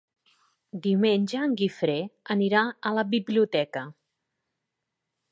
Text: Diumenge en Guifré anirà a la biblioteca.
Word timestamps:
Diumenge 0.85 1.41
en 1.47 1.51
Guifré 1.59 1.97
anirà 2.35 2.63
a 2.91 2.93
la 2.99 3.03
biblioteca. 3.11 3.83